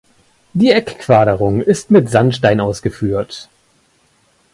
Die 0.53 0.71
Eckquaderung 0.71 1.61
ist 1.61 1.91
mit 1.91 2.09
Sandstein 2.09 2.59
ausgeführt. 2.59 3.49